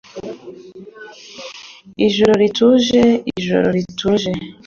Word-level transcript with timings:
Ijoro 2.05 2.33
rituje, 2.41 3.01
Ijoro 3.37 3.67
rituje 3.75 4.29